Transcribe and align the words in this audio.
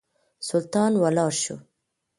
سلطان 0.47 0.91
ولاړ 1.03 1.31
شو. 1.43 1.55